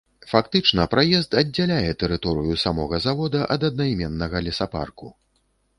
[0.29, 5.17] Фактычна праезд аддзяляе тэрыторыю самога завода ад аднайменнага лесапарку.